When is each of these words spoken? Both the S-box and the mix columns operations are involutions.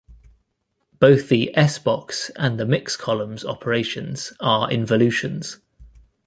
Both 0.99 1.29
the 1.29 1.55
S-box 1.55 2.31
and 2.35 2.59
the 2.59 2.65
mix 2.65 2.97
columns 2.97 3.45
operations 3.45 4.33
are 4.39 4.67
involutions. 4.71 5.59